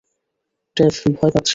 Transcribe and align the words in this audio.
Dave, 0.77 0.95
ভয় 1.15 1.31
পাচ্ছি। 1.33 1.49